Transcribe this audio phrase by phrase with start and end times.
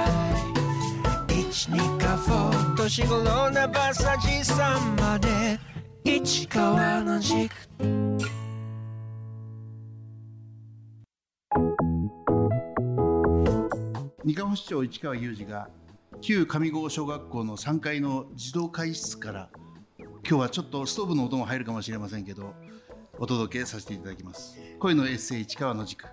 [1.29, 5.59] 一二かフォー年頃なバサジさんまで。
[6.05, 7.51] 市川の軸。
[14.25, 15.69] 二河市長市川裕二が
[16.21, 19.49] 旧上郷小学校の3階の児童会室から
[19.99, 22.55] 今日はちょっとストーブの音も入るかもしれませんけど
[23.19, 24.59] お届けさせていただきます。
[24.79, 26.05] 声のエッセイ市川の軸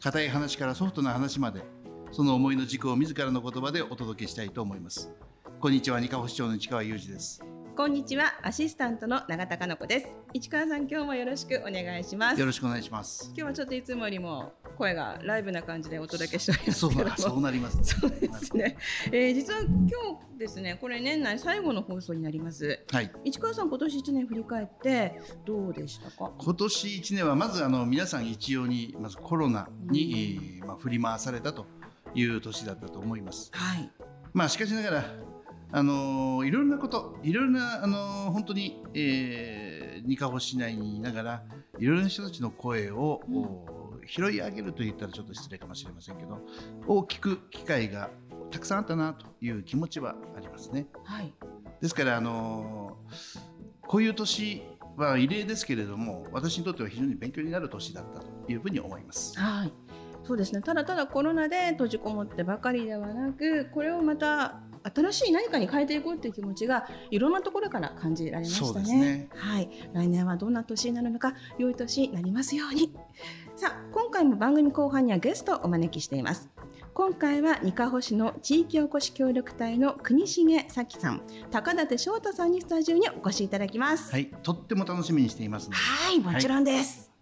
[0.00, 1.62] 硬い話からソフトな話まで
[2.10, 5.12] その思いの軸を自らの言葉でお届けしたいと思います。
[5.60, 7.44] こんにちは二河市長の市川裕二です。
[7.76, 10.08] こんにちは、アシスタントの永田香奈子です。
[10.34, 12.34] 市川さん、今日もよろしくお願いします。
[12.34, 13.32] 今よろしくお願いします。
[13.34, 17.16] 日はちょっといつもよりも声がライブな感じでお届けしておりますけども。
[17.16, 18.76] そうなります、ね、そうですね。
[19.12, 19.68] えー、実は今
[20.32, 22.80] 日ですね、これ年内最後の放送になります。
[22.90, 26.32] はい市川さん、今年一年振り返ってどうでしたか？
[26.38, 31.66] 今年1年はまずあの皆さん一様にまずコロナに、えーまあ、振り回されたと
[32.14, 33.50] いう年だったと思います。
[33.52, 33.90] はい。
[34.32, 35.04] まあしかしながら
[35.72, 41.42] あのーいろんなこといろんなあのー本当に、えー、二河市内にいながら
[41.78, 46.40] いろいろな人たちの声を、お拾い上げると言ったらちょっと失礼かもしれませんけど
[46.86, 48.10] を聞く機会が
[48.50, 50.86] たくさんあったなという気持ちはありますね。
[51.04, 51.32] はい。
[51.80, 54.62] ですから、あのーこういう年
[54.96, 59.36] は異例ですけれども私にとっては非常に勉強になる年だったというふうに思います。
[59.36, 59.72] はい。
[60.22, 60.62] そうですね。
[60.62, 64.60] ただただコロナで閉じこもってばかりではなく、これをまた
[64.94, 69.00] 新しい何かに変えていこうという気持ちがいろんなところから感じられましたね。
[69.00, 69.68] ねはい。
[69.92, 72.94] 来年はどんな年になるのか、良い年になりますように。
[73.60, 76.48] さあ、今回も番組後半にはゲストをお招きしています。
[76.94, 81.20] 今回は二カ保市の地域おこし協力隊の国重咲さん、
[81.50, 84.12] 高舘翔太さんにスタジオにお越しいただきます。
[84.12, 85.68] はい、とっても楽しみにしています。
[85.70, 87.12] はい、もちろんです。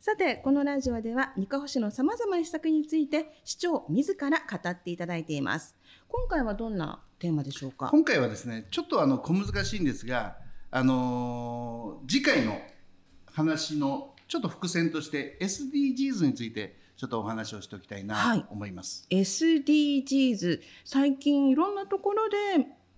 [0.00, 5.76] さて、このラジオでは、二カ保市の様々な施策について、市長自ら語っていただいています。
[6.08, 7.90] 今回はどんなテーマでしょうか？
[7.92, 10.42] 今回はですね、ちょっとあの小難しいんですが、
[10.76, 12.60] あのー次回の
[13.32, 18.06] 話のちょっと伏線として SDGs についてちょっとお話をしておきたいはい
[18.38, 19.06] なと思います。
[19.08, 22.36] SDGs、最近いろんなところで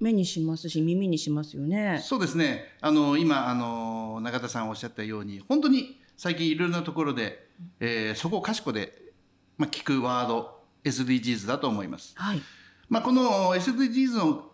[0.01, 2.01] 目にしますし、耳にしますよね。
[2.03, 2.65] そうですね。
[2.81, 7.47] あの今あの中田さんおっしゃったように、本当に最近いろいろなところで、
[7.81, 8.95] えーそこをかしこで
[9.59, 12.15] まあ聞くワード SDGs だと思います。
[12.17, 12.41] はい。
[12.89, 14.51] まあこの SDGs の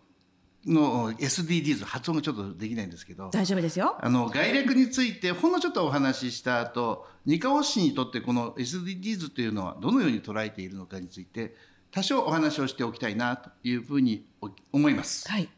[0.67, 3.97] の SDGs 発音がちょっとできないんですけど、大丈夫ですよ。
[4.01, 11.55] あの、概略についてほんのちょっとお話しした後、二河市にとってこの SDGs というのはどのように捉えているのかについて、
[11.91, 14.25] 多少お話をしておきたいなというふうに
[14.73, 15.29] 思います。
[15.31, 15.49] はい。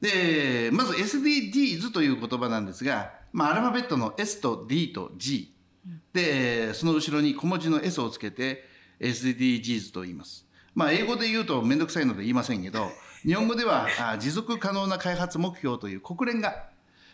[0.00, 5.54] で、まず SDGs という言葉なんですが、まあ、アルファベットの S と D と G。
[6.12, 8.64] で、その後ろに小文字の S をつけて
[9.00, 10.46] SDGs と言います。
[10.74, 12.90] まあ、英語で言うとめんどくさいので言いませんけど、
[13.22, 16.68] 日本語ではあ持続可能な開発目標という国連が、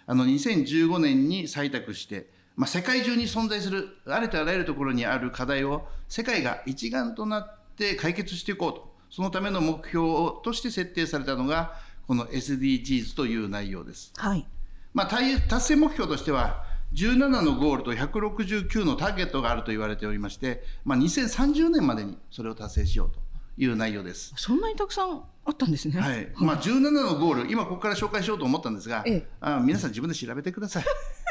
[0.07, 8.97] あの、2015年に採択して、まあ、世界中に存在する、ありとあらゆるところにある課題を世界が一丸となって解決していこうと。
[9.11, 10.07] そのための目標
[10.43, 11.75] として設定されたのが、
[12.07, 14.13] この SDGs という内容です。
[14.17, 14.47] はい。
[14.95, 23.19] まあ、達達成目標としては、17のゴールと169のターゲットがあると言われておりまして、まあ、2030年までにそれを達成しようと
[23.59, 24.33] いう内容です。
[24.37, 26.01] そんなにたくさんあったんですね。
[26.01, 26.29] はい。
[26.35, 30.85] まあ、17のゴール、今ここから紹介しようと思ったんですが、ええあ皆さん自分で調べてください。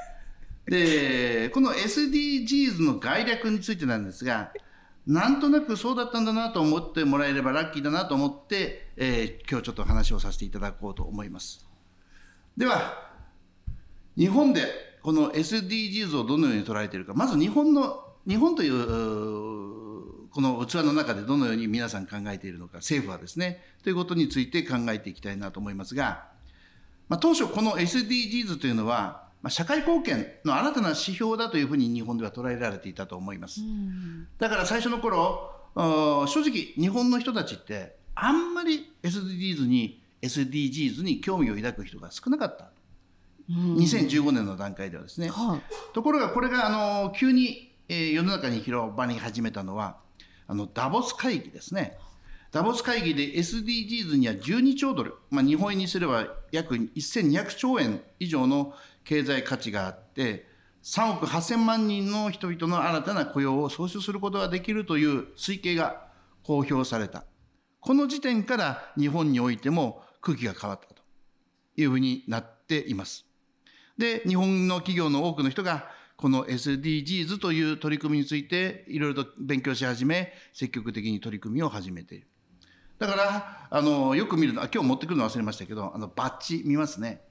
[0.71, 4.51] で、この SDGs の概略についてなんですが、
[5.05, 11.67] なんとなくそうだったんだなと思ってもらえればラッキーだなと思って、えー今日ちょっと話をさせていただこうと思います。
[12.55, 13.11] では、
[14.17, 14.63] 日本で
[15.03, 19.64] この SDGs をどのように捉えているか、まず日本の、日本という、
[20.35, 26.25] この器の中でどのように皆さん考えているのか、政府はですね、ということについて考えていきたいなと思いますが、
[27.07, 33.61] まあ、当初この SDGs というのは、まあ、社会貢献の新たな指標だというふうに日本では捉えられていたと思います。
[34.37, 42.71] だから最初の頃、正直日本の人たちってあんまり SDGs に SDGs に興味を抱く人が少なかった。
[43.49, 45.29] 2015年の段階ではですね。
[45.29, 45.93] はい。
[45.93, 50.03] ところがこれがあの急に、えー世の中に広まり始めたのは
[50.47, 51.97] あのダボス会議ですね。
[52.51, 60.47] ダボス会議で SDGs には12兆ドル、まあ、日本円にすれば約1200兆円以上の経済価値があって、
[60.83, 66.07] 3億8000万人の人々の新たな雇用を創出することができるという推計が
[66.43, 67.25] 公表された。
[67.79, 71.01] この時点から日本においても空気が変わったと
[71.75, 73.25] いうふうになっています。
[73.97, 82.27] で、日本の企業の多くの人が、この SDGs という取り組みについていろいろと勉強し始め、積極的に取り組みを始めている。
[82.97, 87.21] だから、あの、よく見るの、あ今日持ってくるの忘れましたけど、あの、バッジ見ますね。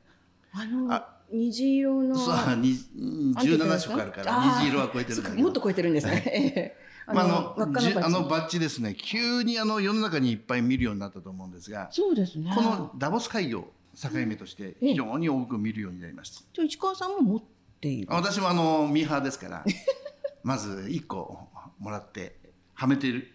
[0.53, 5.23] あのあ虹色のそう、に17色あるから、虹色は超えてる。
[5.43, 6.23] もっと超えてるんですね。
[6.27, 12.51] ええまあ、あのあのバッジですね、急にあの世の中にいっぱい見るようになったと思うんですが、そうですね。
[12.55, 16.43] このダボス会議を境目として、非常に多く見るようになりました。
[16.53, 17.43] じゃあ市川さんも持っ
[17.85, 18.09] ている。
[18.11, 19.65] 私もあのミーハーですから、
[20.43, 21.49] まず1個
[21.79, 22.37] もらって、
[22.73, 23.29] はめてる。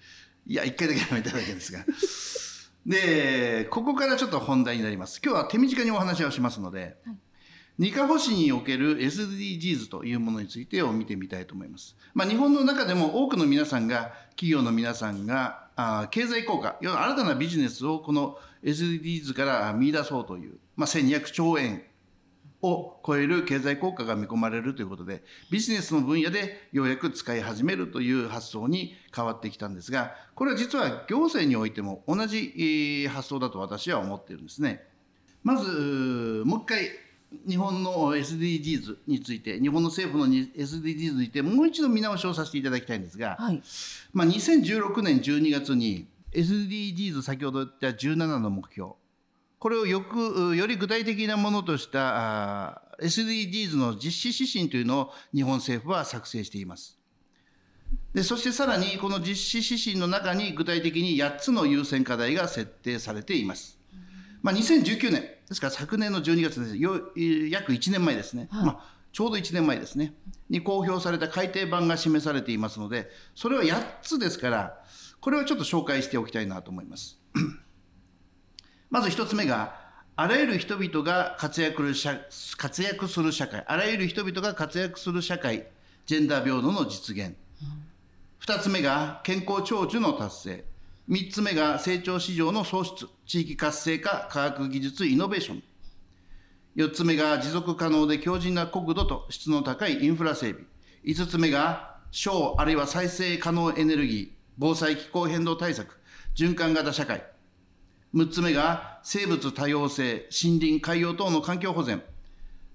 [0.48, 1.86] いや、1回だけはめただけですが。
[2.86, 5.22] で、ここからちょっと本題になります。
[5.24, 6.98] 今日は手短にお話をしますので、
[7.78, 11.96] 二カ保市における SDGs というものについてを見てみたいと思います。
[12.14, 21.84] まあ、日本の中でも多くの皆さんが、企業の皆さんが、あー経済効果、要は新たなビジネスをこの SDGs から見出そうという、まあ、1200兆円
[22.62, 34.84] を超える経済効果が見込まれるということで、ビジネスの分野でようやく使い始めるという発想に変わってきたんですが、これは実は行政においても同じえー発想だと私は思っているんですね。
[35.44, 36.90] まず、もう一回、
[37.48, 43.62] 日本の SDGs について、日本の政府のに SDGs について、もう一度見直しをさせていただきたいんですが、はい。
[44.12, 48.92] まあ、2016年12月に SDGs 先ほど言った17の目標
[49.60, 56.98] これをよくより具体的なものとした SDGs の実施指針というのを日本政府は作成しています。
[58.14, 63.80] でそしてさらにこの実施指針の中に具体的に8つの優先課題が設定されています、
[64.44, 67.12] まあ、2019年ですから昨年の12月ですよ
[67.50, 68.80] 約1年前ですね、まあ、
[69.12, 70.14] ちょうど1年前ですね。
[70.50, 74.84] に公表された改訂版が示されていますのでそれは8つですから
[75.20, 77.20] これをちょっと紹介しておきたいなと思います
[78.90, 79.76] まず1つ目が
[80.16, 82.20] あらゆる人々が活躍する社
[82.58, 83.64] 活躍する社会。
[83.66, 85.68] あらゆる人々が活躍する社会。
[86.06, 87.36] ジェンダー平等の実現。
[88.46, 90.66] 2つ目が健康長寿の達成。
[91.08, 93.08] 3つ目が成長市場の創出。
[93.26, 95.64] 地域活性化科学技術イノベーション。
[96.76, 100.66] 4つ目が持続可能で強靭な国土と質の高いインフラ整備。
[101.06, 106.02] 5つ目が省あるいは再生可能エネルギー防災気候変動対策
[106.36, 107.24] 循環型社会。
[108.14, 112.02] 6つ目が生物多様性森林海洋等の環境保全。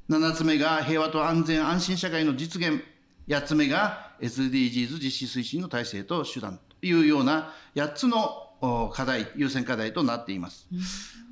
[0.09, 2.83] 7つ目が平和と安全安心社会の実現。
[3.29, 10.69] 8つ目が SDGs 実施推進の体制と手段というような8つの課題優先課題となっています、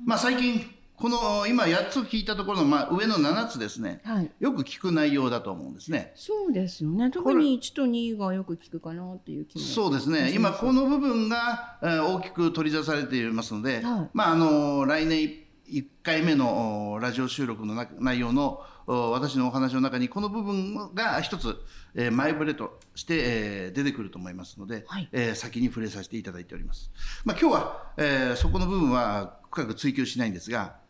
[0.05, 0.69] まあ、最近
[1.03, 4.31] この今8つ聞いたところの、まあ、上の7つですね、はい。
[4.39, 7.11] よく聞く内容だと思うんですねそうですよね。
[7.11, 9.61] 特に1と2がよく聞くかなっていう気も。
[9.61, 21.57] そうですね、今、この部分がえー大きく取り出されていますので、はいまあ、あの来年1回目のおラジオ収録のな内容のお私のお話の中に、この部分が一つ、
[21.95, 26.91] えー前触れとして、えー出てくると思いますので、はいえー先に触れさせていただいております。
[27.25, 30.81] まあ、今日は、えーそこの部分は深く追求しないんですが、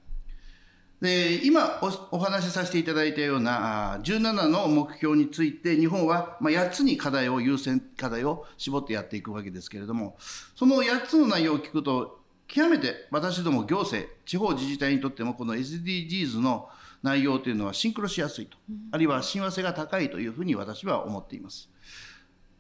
[1.04, 10.16] で今おお話しさせていただいたようなあー17の目標について日本はまあ8つに課題を優先課題を絞ってやっていくわけですけれども
[10.56, 16.70] その8つの内容を聞くと極めて私ども行政地方自治体にとってもこの SDGs の
[17.02, 18.58] 内容というのはシンクロしやすいと、
[18.92, 21.70] あるいは親和性が高いというふうに私は思っています。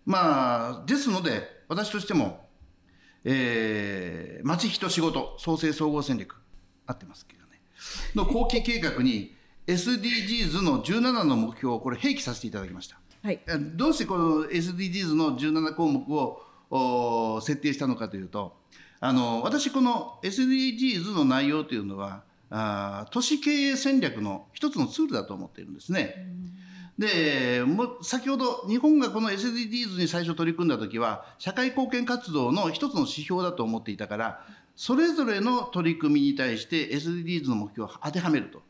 [0.05, 2.45] まあですので私としても、
[3.23, 6.35] えー、町人仕事創生総合戦略
[6.85, 7.42] 合ってますけどね
[8.15, 9.35] の後期計画に
[9.67, 12.99] SDGs の17の目標をこれ併記させていただきました。
[13.23, 13.39] はい。
[13.47, 18.57] えどうしてこの SDGs の17項目をお設定したのかというと
[18.99, 26.27] あの私この SDGs の内容というのはあー都市経営戦略の一つのツールだと思っているんですね。
[26.97, 38.61] でもう先ほど日本がこの SDGs に最初取り組んだ時は社会貢献活動の一つの指標だと思っていたからそれぞれの取り組みに対して SDGs の目標を当てはめると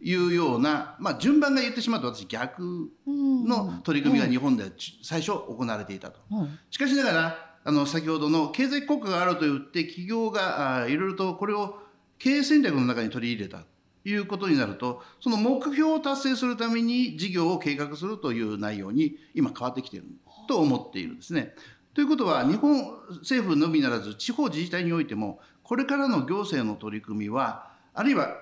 [0.00, 6.20] いうような、まあ、順番が言ってしまうと私逆の取り組みが日本ではち最初行われていたと。
[6.30, 6.48] はい。
[6.70, 11.78] しかしながらあの先ほどの経済効果があると言って企業があいろいろとこれを
[12.18, 13.64] 経営戦略の中に取り入れたと
[14.04, 20.06] いうことになるとその目標を達成するために事業を計画するという内容に今変わってきている
[20.46, 21.54] と思っているんですね。
[21.94, 22.82] ということは日本
[23.20, 28.36] 政府のみならず地方自治体においてもこれからの行政の取り組みはあるいは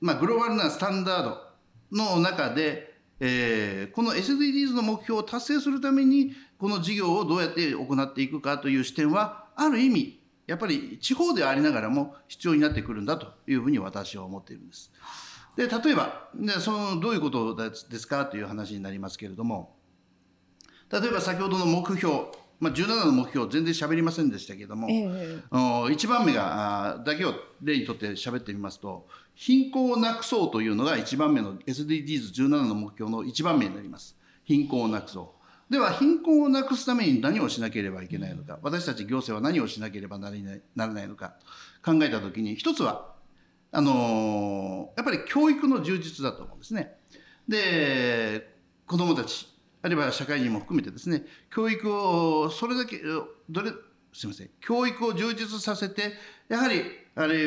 [0.00, 1.38] まあ、グローバルなスタンダード
[1.92, 14.90] の中で、えーこの SDGs の目標を達成するためにこの事業をどうやって行っていくかという視点はある意味、やっぱり地方でありながらも必要になってくるんだというふうに私は思っているんです。
[15.56, 19.74] で例えばでそのどういうことですかという話になりますけれども
[20.90, 22.26] 例えば先ほどの目標、
[22.60, 25.38] まあ、17の目標全然喋りませんでしたけれども、ええ。
[25.50, 34.16] 1番目があだけを例にとって喋ってみますと貧困をなくそうというのが1番目の SDGs17 の目標の1番目になります。
[34.44, 35.72] 貧困をなくそう。
[35.72, 41.34] では貧困をなくすために何をしなければいけないのか私たち行政は何をしなければならないならないのか
[41.84, 43.14] 考えた時に一つは
[43.70, 46.96] あのーやっぱり教育の充実だと思うんですね。
[47.46, 48.52] で
[48.86, 49.48] 子どもたち
[49.82, 52.98] あるいは社会人も含めてですね教育をそれだけ
[53.48, 53.70] どれ
[54.12, 56.12] すみません教育を充実させて
[56.48, 56.82] やはり
[57.14, 57.38] あれ、え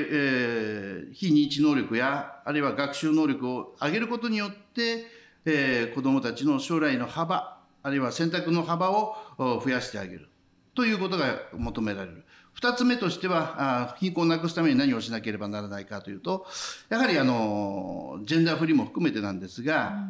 [1.10, 5.06] ー非認知能力やあるいは学習能力を上げることによって、
[5.46, 10.30] えー子どもたちの将来の幅あるいは選択の幅をお増やしてあげる。
[10.74, 12.24] ということが求められる。
[12.54, 16.48] 二つ目としては、あ貧困をなくすために何をしなければならないかというと、
[16.90, 20.08] やはりあの、ジェンダーフリーも含めてなんですが、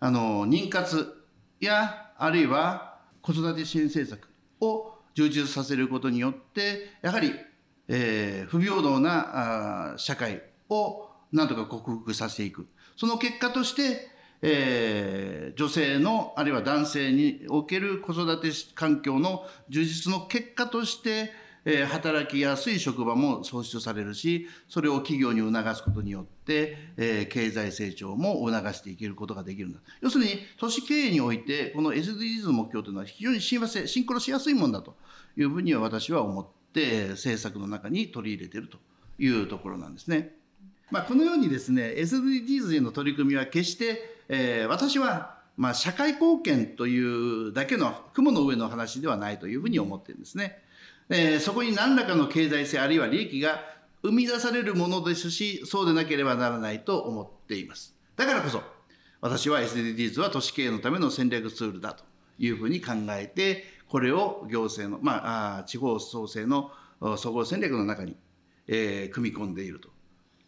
[0.00, 1.25] あの、妊活
[1.64, 4.28] や、あるいは子育て支援政策
[4.60, 7.32] を充実させることによって、やはり、
[7.88, 12.66] えー不平等なあ社会をなんとか克服させていく。
[12.96, 14.08] その結果として、
[14.42, 21.32] えー女性のあるいは男性における子育て環境の充実の結果として、
[21.66, 34.94] えー働きやすい職場も創出されるしそれを企業に促すことによって、えー経済成長も促していけることができるんだ要するに都市経営においてこの SDGs の目標というのは非常に親和性シンクロしやすいものだと
[35.36, 38.78] いうふうには私は思って政策の中に取り入れていると
[39.18, 40.34] いうところなんですね。
[40.90, 50.62] まあ、このようにですね SDGs への取り組みは決して、えー私は、まあ、社会貢献というだけの雲の上の話ではないというふうに思ってるんですね。
[51.08, 53.60] えーそこに何らかの経済性あるいは利益が
[54.02, 57.94] 生み出されるものですしそうでなければならないと思っています。
[58.16, 58.62] だからこそ
[59.20, 62.04] 私は SDGs は都市経営のための戦略ツールだと
[62.38, 66.70] いうふうに考えてこれを行政の、まあ、地方創生の
[67.16, 68.16] 総合戦略の中に、
[68.66, 69.88] えー組み込んでいると。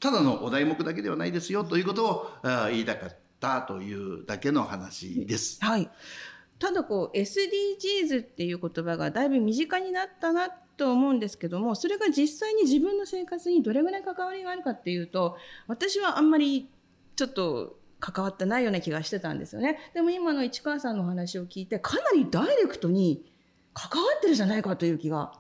[0.01, 5.59] ただのお題目だけではないですよということをあ言いたかったというだけの話です。
[5.65, 5.91] はい。
[6.59, 15.37] ただこう SDGs っていう言葉がだいぶ身近になったなと思うんですけどもそれが実際に自分の生活にどれぐらい関わりがあるかっていうと
[15.67, 16.69] 私はあんまり
[17.17, 19.79] ちょっと関わってないような気がしてたんですよね。
[19.93, 23.25] でも今の市川さんのお話を聞いてかなりダイレクトに
[23.75, 25.33] 関わってるじゃないかという気が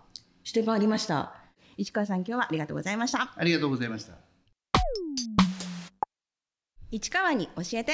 [0.42, 1.34] してまいりました。
[1.76, 3.32] 市川さん今日はありがとうございました。
[3.36, 4.14] ありがとうございました。
[6.90, 7.92] 市川に教えて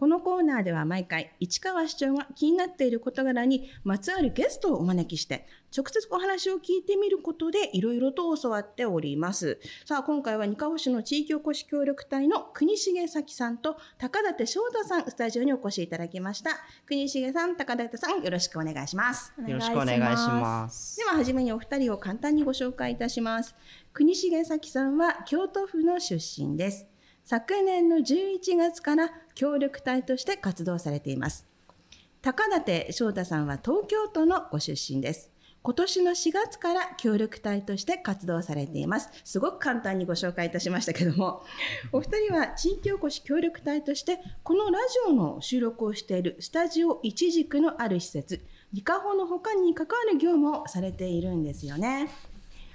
[0.00, 9.60] このコーナーでは毎回市川市長が気になっている事柄にまつわるゲストをお招きして直接お話を聞いてみることでいろいろと教わっております。
[9.84, 16.52] さあ今回は二カ保市の地域おこし協力隊の国重咲さんと高舘翔太さんスタジオにお越しいただきました。
[16.86, 19.34] 国重さん高舘さんよろしくお願いします。
[19.46, 20.96] よろしくお願いします。
[20.96, 23.54] では初めにお二人を簡単にご紹介いたします。
[23.92, 26.86] 国重咲さんは京都府の出身です
[27.30, 31.46] 昨年の11月から協力隊として活動されています。
[32.22, 35.30] 高舘翔太さんは東京都のご出身です。
[35.62, 39.10] 今年の4月から協力隊として活動されています。
[39.22, 41.44] すごく簡単にご紹介いたしましたけども
[41.92, 52.08] お二人は地域おこし協力隊としてこのラジオの収録をしているスタジオ一軸のある施設リカホの他に関わる業務をされているんですよね。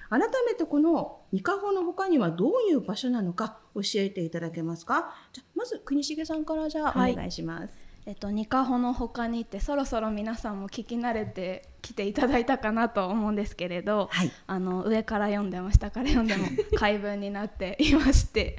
[0.09, 5.13] 改めてこのニカホの他にはどういう場所なのか教えていただけますか？
[5.33, 7.11] じゃあまず国重さんからじゃあはい。
[7.11, 7.73] お願いします、
[8.05, 14.31] えっと、ニカホの他にってそろそろ皆さんも聞き慣れてきていただいたかなと思うんですけれど、はい。
[14.47, 16.47] あの上から読んでも下から読んでも
[16.79, 18.55] 解文になっていまして。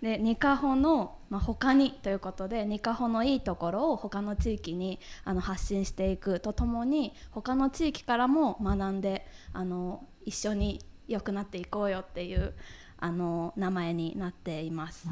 [0.00, 12.54] でニカホの、まあ、他にということでニカホのいいところを他の地域にあの発信していくとともに他の地域からも学んであの一緒に良くなっていこうよっていう
[12.98, 15.08] あの名前になっています。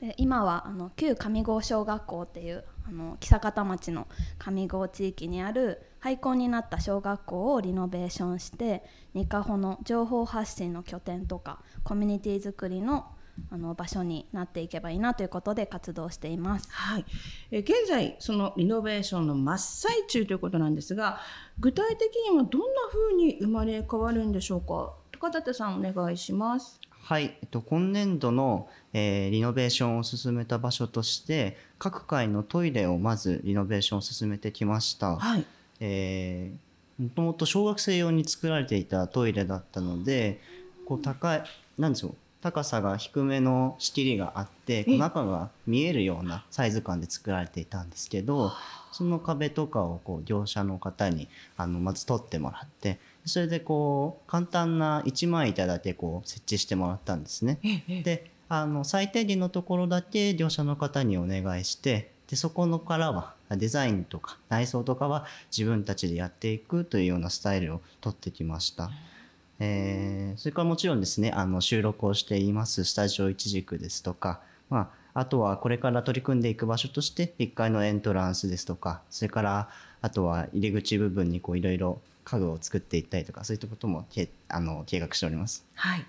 [0.00, 13.06] で今はあの旧上郷小学校っていうあの久方町の上郷地域にある廃校になった小学校をリノベーションしてニカホの情報発信の拠点とかコミュニティ作りの
[13.50, 16.68] あの場所になっていけばいいなということで活動しています。
[16.70, 17.04] はい、
[17.50, 21.20] えー現在そのリノベーションの真っ最中ということなんですが
[21.58, 24.92] 具体的にはどんな風に生まれ変わるんでしょうか？
[25.18, 26.80] 高舘さんお願いします。
[27.02, 35.44] はい、えっと、今年度の、えーリノベーションを進めた場所として各階のトイレをまずリノベーションを進めてきました、はい。
[35.80, 36.70] えー
[37.00, 40.38] もともと小学生用に作られていたトイレだったので
[40.84, 41.42] こう高い
[41.78, 48.52] なんでしょう高さが低めの仕切りがあって中が見えるようなサイズ感で作られていたんですけど
[48.92, 57.58] その壁とかをこう業者の方にあのまず取ってもらってそれでこう簡単な1枚板だけこう設置してもらったんですね。
[58.04, 68.90] であの最低限のところだけ業者の方にお願いしてでそこのからはデザインとか内装とかは自分たちでやっていくというようなスタイルを取ってきました。
[69.60, 79.68] えーそれからもちろんですねあの収録をしていますスタジオ一軸ですとか、まあ、あとはこれから取り組んでいく場所として1階のエントランスですとかそれから
[80.02, 85.64] あとは入り口部分にこういろいろ家具を作っていったりとかそういったこともけあの計画しております。
[85.74, 86.06] はい。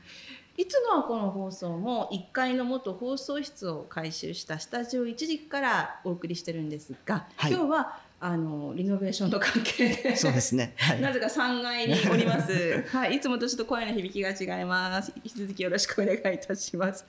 [0.58, 10.76] いつもはこの放送も1階の元放送室を改修したスタジオ一軸からお送りしてるんですが、はい今日はあのリノベーションの関係でそうですね。
[10.78, 11.02] はい。
[11.02, 12.84] なぜか3階におります。
[12.96, 15.12] はい、いつもとちょっと声の響きが違います。
[15.18, 17.04] 引き続きよろしくお願いいたします。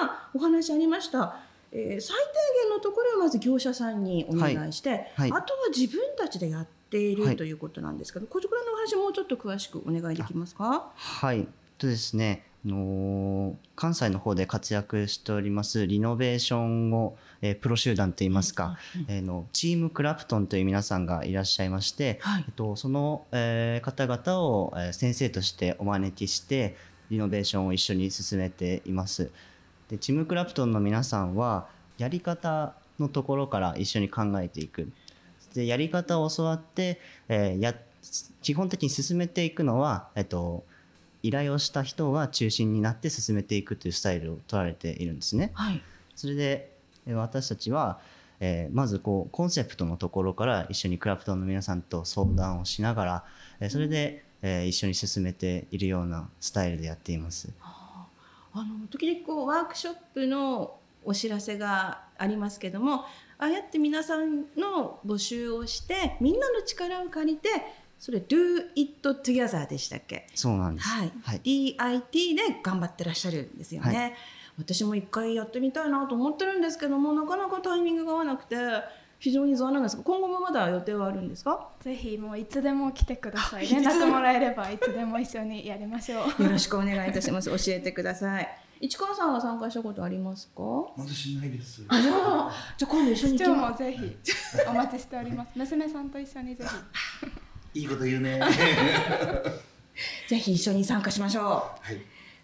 [0.00, 1.36] 今お話ありました。
[1.72, 10.90] えー最低限のところはまず業者さんにお願いして、はいあとは自分たちでやっている、はいということなんですけど、こちらのお話もうちょっと詳しくお願いできますか？
[10.94, 11.46] はい。
[11.78, 18.76] とですね、あのー関西の方で活躍しておりますリノベーションを、えープロ集団といいますか、
[19.08, 26.76] えーのチームクラプトンという皆さんがいらっしゃいまして、はいえっと、その、えー方々を、えー先生としてお招きして
[27.10, 29.30] リノベーションを一緒に進めています。
[29.88, 31.66] でチームクラプトンの皆さんは
[31.98, 34.92] やり方のところから一緒に考えていく。
[35.54, 37.74] でやり方を教わって、えーや
[38.42, 40.64] 基本的に進めていくのは、えっと、
[41.22, 45.50] 依頼をした人が中心になって進めていくというスタイルを取られているんですね。
[45.54, 45.82] はい。
[46.16, 46.72] それで
[47.06, 47.98] えー私たちは、
[48.40, 53.24] えーまずこうコンセプトのところから一緒にクラプトンの皆さんと相談をしながら、
[53.60, 57.48] えーそれで、えー一緒に進めているようなスタイルでやっています。
[58.52, 60.74] あの時々こうワークショップの
[61.04, 63.04] お知らせがありますけども
[63.38, 67.48] ああやって皆さんの募集をしてみんなの力を借りて
[68.00, 70.26] それ Do It Together でしたっけ？
[70.34, 70.88] そうなんです。
[70.88, 71.40] はい、はい。
[71.44, 74.16] DIT で頑張ってらっしゃるんですよね、
[74.56, 78.56] は私も一回やってみたいなと思ってるんですけどもなかなかタイミングが合わなくて
[79.18, 81.68] 非常に残念ですが今後もまだ予定はあるんですか？
[81.80, 83.82] ぜひもういつでも来てください いつでも。
[83.90, 86.42] 連絡もらえればいつでも一緒にやりましょう。
[86.44, 87.50] よろしくお願いいたします。
[87.50, 88.48] 教えてください。
[88.80, 90.62] 市川さんは参加したことありますか？
[90.96, 91.82] 私ないです。
[91.88, 94.16] あじゃあじゃあ今度一緒に市長もぜひ
[94.66, 95.50] お待ちしております。
[95.54, 96.70] 娘さんと一緒にぜひ
[97.74, 98.40] いいこと言うね。
[100.28, 101.44] ぜひ一緒に参加しましょう。
[101.44, 102.00] はい。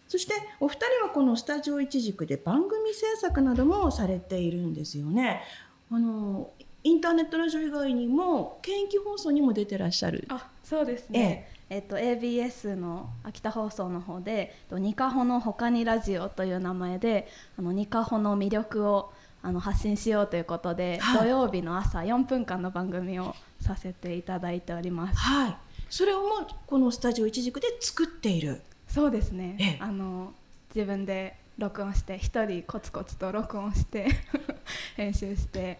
[0.08, 5.42] そしてお二人はこのスタジオ一軸で番組制作などもされているんですよね。
[5.90, 6.50] あの
[6.84, 10.24] インターネットラジオ以外にも研究放送にも出てらっしゃる。
[10.28, 17.26] あそうですね、えっと ABS の秋田放送の方でえっとニカホのほかにラジオという名前で
[17.58, 19.12] あのニカホの魅力を
[19.46, 21.20] あの発信しようということで、はい。
[21.20, 25.18] 土曜日の朝4分間の番組をさせていただいております。
[25.18, 25.56] はい。
[25.88, 28.60] それをもうこのスタジオ一軸で作っている。
[28.88, 29.78] そうですね、ええ。
[29.80, 30.32] あの
[30.74, 34.08] 自分で録音して一人コツコツと録音して
[34.96, 35.78] 編集して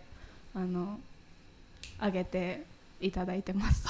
[0.55, 1.01] あの
[2.01, 2.65] 上げて
[3.01, 3.85] いただいてます。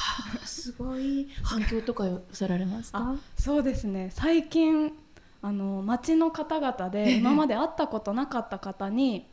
[0.46, 1.28] すごい。
[1.42, 2.98] 反響とかされますか？
[2.98, 4.08] あそうですね。
[4.10, 4.90] 最近
[5.42, 7.04] あの町の方々ええ。
[7.04, 9.26] で今まで会ったことなかった方に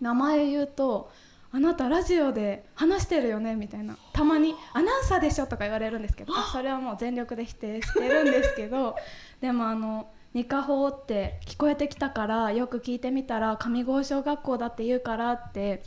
[0.00, 1.10] 名前言うと
[1.52, 3.96] 「あなたラジオで話してるよね」みたいな。
[4.12, 6.36] たまに「アナウンサーでしょ」とか言われるんですけど。
[6.36, 8.96] あそれはもう全力で否定してるんですけど。
[9.40, 15.82] でもあの「ニカホって聞こえてきたからよく聞いてみたら上郷小学校だって言うから」って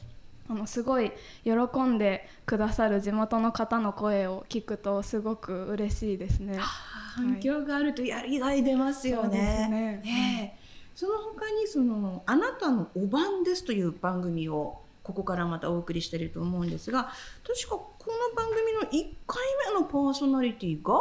[0.49, 1.11] あのすごい
[1.43, 1.51] 喜
[1.83, 6.57] んでくださる地元の方の声を聞くとすごく嬉しいですね。
[6.57, 9.67] 反響があるとやりがい出ますよね。
[9.69, 10.01] ね。
[10.05, 10.58] ええ
[10.99, 17.09] その他にそのあなたのお番ですという番組をここからまたお送りしていると思うんですが、
[17.47, 19.41] 確かこの番組の1回
[19.73, 20.93] 目のパーソナリティが、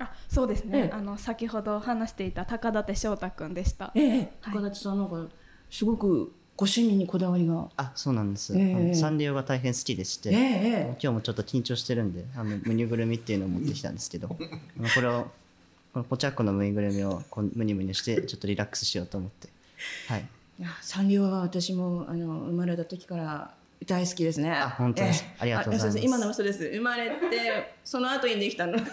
[0.00, 0.90] あそうですね、ええ。
[0.92, 3.90] あの先ほど話していた高舘翔太くんでした。
[3.94, 4.18] ええ。
[4.42, 4.54] はい。
[4.54, 5.34] 高田さんなんか
[5.70, 8.54] すごくご趣味にこだわりが、あ、そうなんです。
[8.54, 8.74] ええ。
[8.74, 10.96] あのサンリオが大変好きでして、ええ。
[11.00, 14.28] 今日もちょっと緊張してるんで、あのむにぐるみっていうのを持ってきたんですけど、
[14.78, 15.28] あのこれを
[15.92, 19.48] このポチャッコのぬいぐるみをこうムニムニしてちょっとリラックスしようと思って、
[20.08, 20.26] はい。
[20.82, 23.54] サンリオは私もあの生まれた時から
[23.86, 24.50] 大好きですね。
[24.50, 26.68] あ本当ですありがとうございます今のもそうです。
[26.68, 28.78] 生まれてその後にできたの。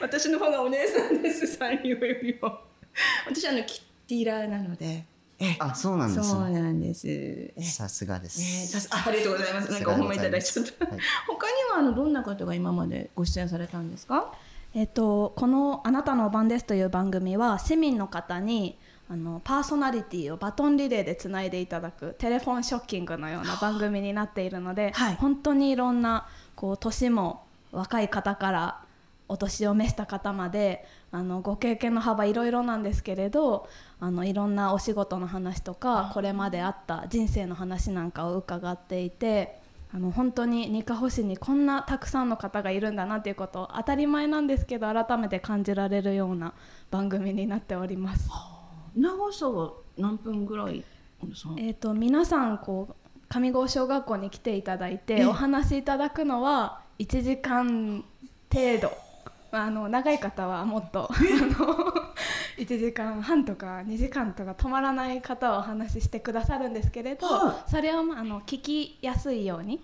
[0.00, 2.60] 私の方がお姉さんですサンリオよりも。
[3.26, 5.04] 私はあのキッティラーなので。
[5.38, 7.02] えあそうなんですねそうなんです。
[7.08, 9.70] えさすがでえーす、さすあありがとうございます。
[9.72, 10.86] なんかお褒めいただいちゃった。
[10.86, 14.32] はい 他にはあのどんな方が今までご出演されたんですか？
[14.74, 18.76] えっと、この「あなたの番です」という番組は市民の方に
[19.08, 28.80] あのパーソナリティをバトンリレーでつないでいただくテレフォンショッキングのような番組になっているので、はい本当にいろんなこう年も若い方から
[29.28, 33.68] お年を召した方まであのご経験の幅いろいろなんですけれど
[34.00, 39.58] あのいろんなお仕事の話とかこれまであった人生の話なんかを伺っていて
[39.94, 46.52] あの本当ににかほ市にこんなたくさんの方がいるんだなっていうことを当たり前なんですけど改めて感じられるような
[46.90, 48.28] 番組になっております。
[48.96, 50.84] 長さは何分ぐらい？
[51.56, 52.94] えー、と皆さんこう
[53.28, 58.04] 上郷小学校に来ていただいえてお話しいただくのは1時間
[58.52, 59.03] 程度
[59.62, 61.94] あの長い方はもっと あの
[62.56, 69.80] 1時間半とか2時間とか止まらない方はお話ししてくださるんですけれど、はそれをまああの聞きやすいように、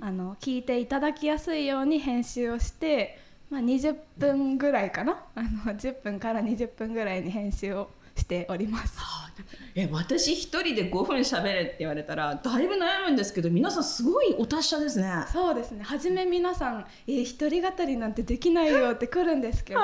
[0.00, 5.24] あの聞いていただきやすいように編集をして、まあ、20分ぐらいかな？
[5.34, 8.98] あの10分から20分ぐらいに編集をしております。
[9.74, 15.24] え私一人で5分喋れって言われたらだいぶ悩むんですけど皆さんすごいお達者ですね。
[15.32, 19.80] そうですね初め皆さん「えー、一人語りなんてできないよ」って来るんですけど、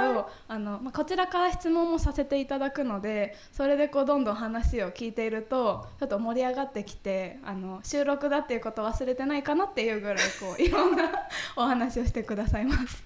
[0.49, 11.11] あのまあ、こちらから質問もさせていただくのでそれでこうどんどん話を聞いているとちょっと盛り上がってきてあの収録だっていうことを忘れてないかなっていうぐらいこういろんな
[11.57, 13.05] お話をしてくださいます。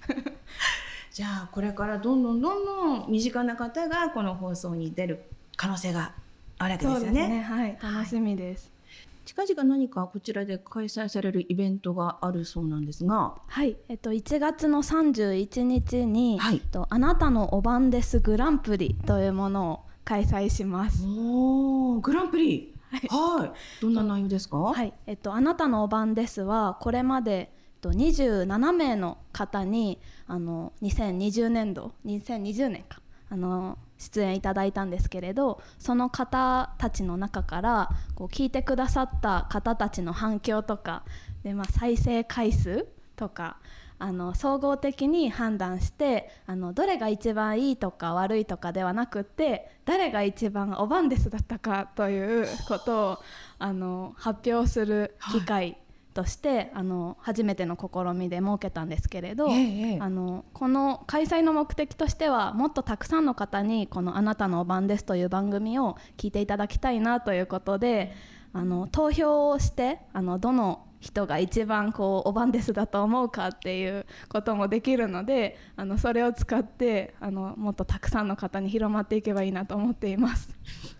[1.21, 5.21] じゃあこれからどんどんどんどん身近な方がこの放送に出る
[5.55, 6.15] 可能性が
[6.57, 7.43] あるわけですよね。
[7.43, 8.73] はい、楽しみです。
[9.27, 16.55] 近々何かこちらで開催されるイベントがあるそうなんですが、はい、えっと1月の31日に、はい。
[16.55, 21.05] えっとあなたのお番ですグランプリというものを開催します。
[21.07, 22.75] おおグランプリ。
[22.93, 41.05] はい、どんな内容ですか、はい、えっと、あなたのお番ですはこれまで、と、27名の方にあの2020年度2020年かあの出演いただいたんですけれどその方たちの中からこう聞いてくださった方たちの反響とか
[41.45, 43.59] で、まあ、再生回数とか
[44.01, 53.19] あの総合的に判断してあのどれが一番いいとか悪いとかではなくて誰が一番おばんですだったかということを
[53.59, 55.77] あの発表する機会
[56.13, 59.99] として、あの初めての試みで設けたんですけれど、ええええ。
[60.01, 68.13] あのこの開催の目的としてはもっとたくさんの方にこの「あなたのお番です」という番組を聞いていただきたいなということで
[68.53, 80.51] あの投票をしてあのどの人が一番こうお番ですだと思うかっていうこともできるのであのそれを使ってあのもっとたくさんの方に広まっていけばいいなと思っています。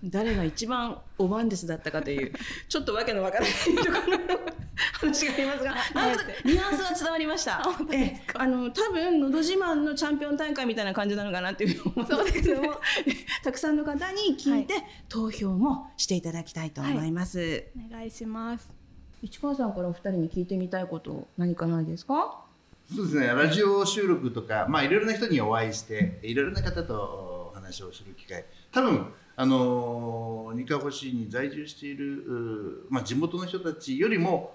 [0.03, 2.33] 誰が一番おばんですだったかという
[2.69, 4.41] ちょっとわけのわからないところの
[5.01, 7.63] 話がありますがなんとニュアンスは伝わりました。
[7.93, 11.81] ええあの多分のど自慢のチャンピオン大会みたいな感じなのかなっていう。
[11.81, 12.75] 思うんですけども、
[13.43, 14.75] たくさんの方に聞いて、
[15.09, 17.65] 投票もしていただきたいと思います。
[17.91, 18.80] お願いします
[19.23, 22.43] 市川さんからお二人に聞いてみたいこと何かないですか？
[22.95, 29.07] そうですねラジオ収録とか、まあ、いろいろな人にお会いしていろいろな方とお話をする機会多分
[29.37, 34.55] あのー、二カ保市に在住している、まあ、地元の人たちよりも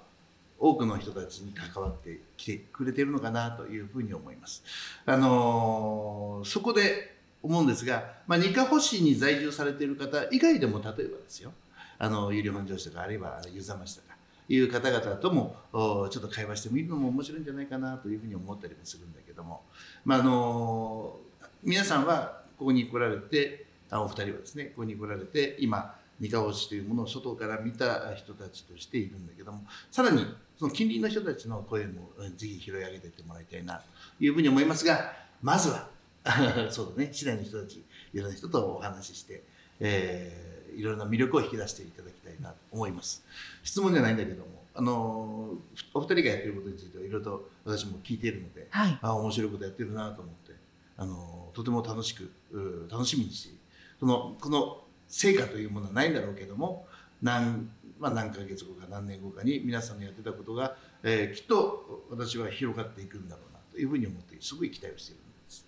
[0.60, 4.64] 多くの人たちに関わってきてくれているのかなというふうに思います。
[5.06, 11.54] あのそこで思うんですが、まあ、二カ保市に在住されている方以外でも例えばですよ
[12.00, 14.15] あの有料本庄市とかあるいは湯沢町とか
[14.48, 19.62] いう方々ともちょっと会話してみるのも面白いんじゃないかなというふうに思ったりもするんだけども、
[20.04, 21.18] まあ、あの
[21.64, 30.26] 皆さんはここに来られてあお二人はですねここに来られて今三河市というものを外から見た人たちとしているんだけどもさらに
[30.58, 33.82] その近隣の人たちの声もぜひ拾い上げていってもらいたいな
[34.18, 35.90] というふうに思いますがまずは
[36.72, 39.44] そうだね市内の人たちいろんな人とお話しして、
[39.80, 43.24] えーいろんな魅力を引き出していただきたいなと思います。
[43.64, 45.56] 質問じゃないんだけどもあの
[45.94, 49.00] お二人がやってることについてはいろいろと私も聞いているので、はい。
[49.02, 50.54] あ面白いことやってるなと思って
[50.98, 53.56] あのとても楽しくう楽しみにして
[54.00, 56.88] そのこの成果というものはないんだろうけども
[57.22, 65.66] 何,、まあ、何ヶ月後か何年後かに皆さんのやってたことが、えーきっと私は広がっていくんだろうなというふうに思ってすごい期待をしているんです。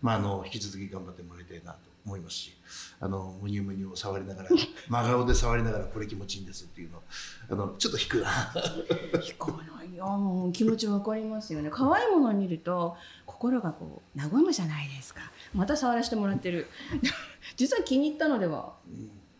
[0.00, 2.54] まあ、あの引き続き頑張ってもらいたいなと思いますし
[3.00, 4.48] あのムニュムニュを触りながら
[4.88, 7.02] 真顔で触りながらこれ気持ちいいんですっていうの
[7.50, 8.28] あのちょっと引くな。
[9.20, 10.06] 聞かないよ。
[10.06, 11.70] もう気持ちわかりますよね。
[11.70, 15.20] 可愛いものを見ると心がこう和むじゃないですか。
[15.54, 16.66] また触らせてもらってる。
[17.56, 18.74] 実は気に入ったのでは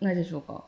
[0.01, 0.65] ないでしょうか。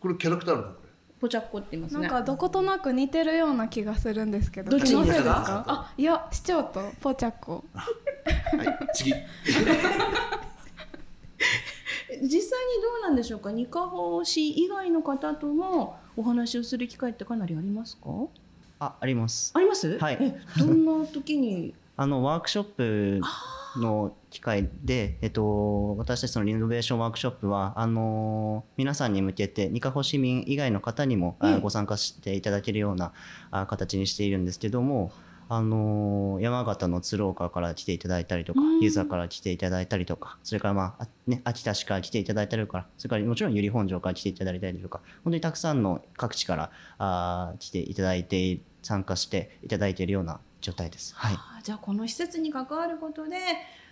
[0.00, 0.62] これキャラクターの？
[0.62, 0.74] これ。
[1.20, 2.02] ポチャッコって言いますね。
[2.02, 4.70] なんかどことなく似てるような気がするんですけど。
[4.70, 7.64] どっちにですかあいや市長とポチャッコ。
[7.74, 9.14] はい次
[12.22, 12.40] 実際にど
[13.00, 13.50] うなんでしょうか？
[13.50, 18.08] ニカホ市以外の方ともお話をする機会ってかなりありますか？
[18.80, 19.52] ああります。
[19.54, 19.98] あります？
[19.98, 20.18] はい。
[20.20, 21.74] えどんな時に？
[21.96, 23.20] あのワークショップ
[23.80, 33.12] の機会で、えっと、私たちのリノベーションワークショップはあの皆さんに向けてニカホ市民以外の方にも、あええご参加していただけるような
[33.52, 35.12] あ形にしているんですけども
[35.48, 51.14] あの山形の鶴岡から来ていただいたりとかうん湯沢から来ていただいたりとかそれから、まああね、秋田市から来ていただいたりとかそれからもちろん由利本荘から来ていただいたりとか本当にたくさんの各地からあー来ていただいて参加していただいているような状態です。
[51.14, 53.36] はいあじゃあこの施設に関わることで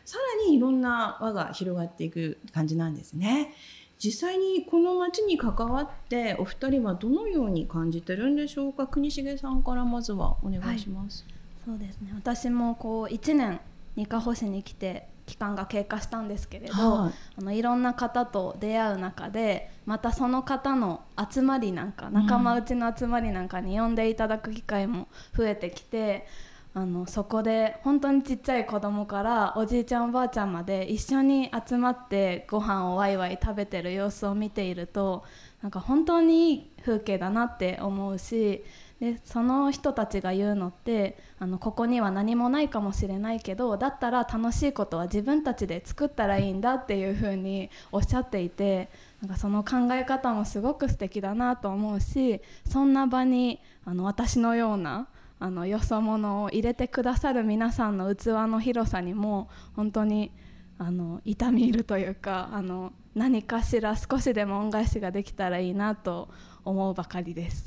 [0.05, 3.55] さらにいろんな輪が広がっていく感じなんですね。
[3.99, 8.89] 実際にこの町に関わってお二人はどのように感じてるんでしょうか？
[8.89, 11.25] 国重さんからまずはお願いします。
[11.65, 12.13] そうですね。
[12.15, 13.61] 私もこう1年
[13.97, 17.13] 二カ保市に来て期間が経過したんですけれど、はい。
[17.39, 26.27] あのいろんな方と出会う中でまたその方の集まりなんか仲間内の集まりなんかに呼んでいただく機会も増えてきて
[26.75, 35.25] あのそこで本当にちっちゃい子供からおじいちゃんおばあちゃんまで一緒に集まってご飯をワイワイ食べてる様子を見ていると
[35.61, 38.65] なんか本当にいい風景だなって思うし
[39.03, 55.09] でその人たちが言うのってあのここには何もないかもしれないけどだったら楽しいことは自分たちで作ったらいいんだっていうふうにおっしゃっていてなんかその考え方もすごく素敵だなと思うしそんな場にあの私のような
[55.41, 60.31] あのよそ者を入れてくださる皆さんの器の広さにも本当に
[60.79, 66.29] あの痛み入るというかあの何かしら少しでも恩返しができたらいいなと
[66.65, 67.67] 思うばかりです。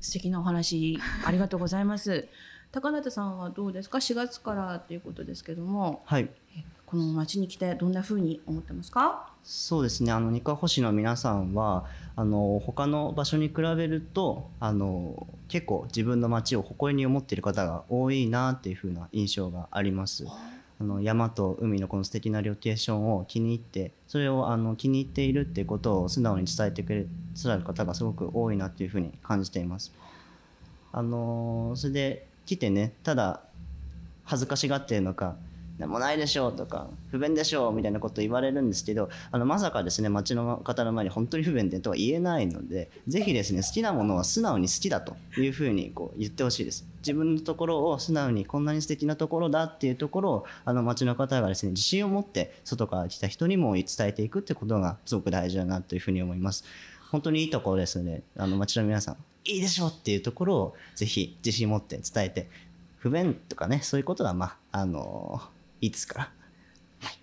[0.00, 2.26] 素敵なお話ありがとうございます。
[2.70, 6.02] 高舘さんはどうですか？4月からということですけども。
[6.04, 6.28] はい。
[6.84, 9.30] この町に来てどんな風に思ってますか？
[9.44, 10.10] そうですね。
[10.10, 11.84] あの二カ保市の皆さんは
[12.16, 20.24] あの他の場所に比べるとあの結構自分の町を誇りに思っている方が多いなっていう風な印象があります。
[20.80, 27.06] あの山と海のこの素敵なロケーションを気に入ってそれをあの気に入っているっていうことを素直に伝えてくれ
[27.42, 29.92] 伝える方がすごく多いなっていうふうに感じています。
[30.92, 33.40] あのそれで来てねただ
[34.24, 35.36] 恥ずかしがってるのか
[35.78, 46.86] 何もないでしょうとか不便でしょうみたいなこと言われるんですけどあのまさかですね町の方の前に本当に不便でとは言えないのでぜひですね好きなものは素直に好きだというふうにこう言ってほしいです。
[46.98, 56.64] 自分のところを素直にこんなに素敵なところだっていうところをあの町の方がですね自信を持って外から来た人にも伝えていくってことがすごく大事だなというふうに思います。
[57.10, 62.48] 本当にいいところですのであの町の皆さんいいでしょうっていうところをぜひ自信を持って伝えて
[62.98, 65.40] 不便とかねそういうことはまああの
[65.80, 66.32] いいですから、
[67.00, 67.18] はい、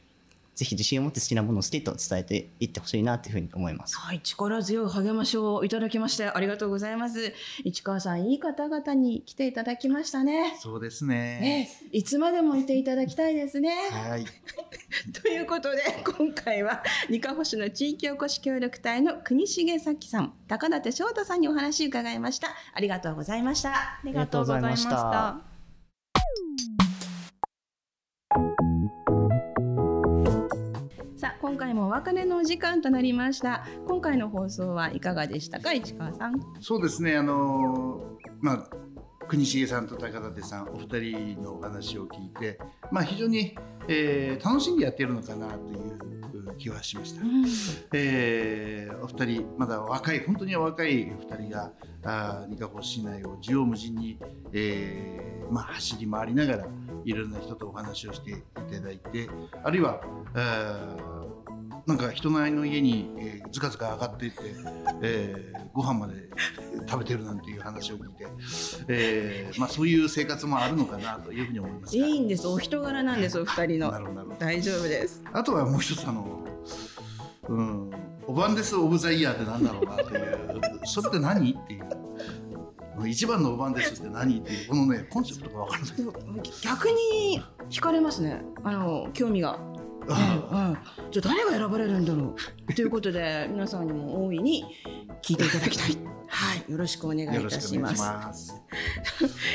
[0.56, 3.98] ぜひ自信を持って好きなものを好きと伝えていってほしいなというふうに思います。
[3.98, 7.34] はい、力強い励ましをいただきましてありがとうございます。
[7.64, 10.56] 市川さん、いい方々に来ていただきましたね。
[10.60, 11.68] そうですね。
[11.92, 13.74] ええいつまでもいていただきたいですね。
[13.92, 14.26] はい。
[15.22, 15.82] ということで
[16.18, 22.50] 今回は二カ保市の地域おこし協力隊の国重咲さん、高舘翔太さんにお話を伺いました。
[22.74, 23.74] ありがとうございました。
[23.74, 25.42] ありがとうございました。
[31.16, 33.66] さあ今回もお別れのお時間となりました。
[33.88, 36.34] 今回の放送はいかがでしたか、市川さん。
[36.60, 37.16] そうですね。
[37.16, 38.70] あのーまあ
[39.28, 42.60] 国重さんと高舘さんお二人のお話を聞いて、
[42.92, 47.22] まあ非常に、えー楽しんでやっているのかなという気はしました。
[47.94, 51.72] えーお二人まだ若い本当に若いお二人が
[52.04, 54.20] あー二カ保市内を縦横無尽に、
[54.52, 56.68] えーまあ、走り回りながら
[57.06, 58.36] いろんな人とお話をしてい
[58.72, 59.30] ただいて
[59.64, 60.02] あるいは、
[60.36, 61.16] えー
[61.86, 64.40] なんか人の家に、えーずかずか上がっていって、
[65.04, 66.14] えーご飯まで
[66.88, 68.26] 食べてるなんていう話を聞いて、
[68.88, 72.48] えーまあ、そういう生活もあるのかなというふうに思いますがいいんです。
[72.48, 73.40] お人柄なんです。
[73.40, 74.00] お二人のな。
[74.00, 75.22] るほどなるほど大丈夫です。
[75.32, 76.44] あとはもう一つあの、
[77.50, 77.92] うん、
[78.28, 81.52] オバンデス・オブ・ザ・イヤーってなんだろうなっていう、それって何？
[81.54, 81.86] っていう、
[83.08, 85.92] 一番のオバンデスって何っていう、このね、コンセプトがわからない。
[86.62, 88.42] 逆に惹かれますね。
[88.64, 89.60] あの興味が。
[90.08, 90.78] うん、
[91.10, 92.36] じゃあ誰が選ばれるんだろ
[92.70, 92.74] う？
[92.76, 94.64] ということで皆さんにも大いに
[95.24, 95.98] 聞いていただきたい。
[96.28, 98.02] はい、よろしくお願いいたします。
[98.02, 98.62] ます。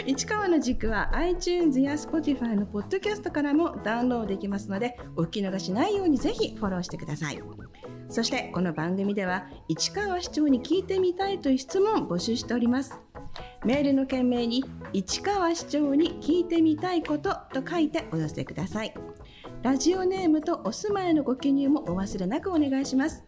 [0.06, 7.40] 市川の軸は iTunes や Spotify のポッドキャストからもダウンロードできますのでお聞き逃しないようにぜひフォローしてください
[8.10, 12.98] そしてこの番組では市川市長に聞いてみたいという質問を募集しております。
[13.64, 18.92] メールの件名に市川市長に聞いてみたいことと書いてお寄せください。
[19.62, 23.22] ラジオネームとお住まいのご記入もお忘れなくお願いします。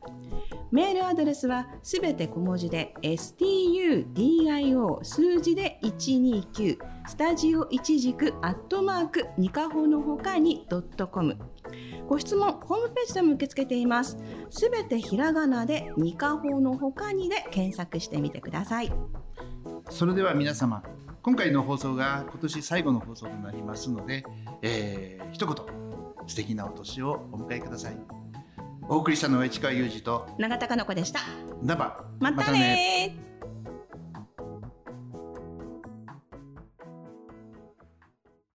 [0.73, 11.37] メールアドレスはすべて小文字で studio 数字で129スタジオ一軸アットマークニカホのほかにドットコム。
[12.09, 14.17] ご質問ホームページでも受け付けています。
[14.49, 18.91] すべてひらがなでニカホのほかにで検索してみてください。
[19.91, 20.83] それでは皆様
[21.21, 24.25] 今回の放送が今年最後の放送となりますので、
[24.63, 25.55] えー、一言
[26.27, 28.22] 素敵なお年をお迎えください。
[28.89, 31.21] お送りしたのは市川裕二と永田香の子でした。
[32.21, 33.17] またね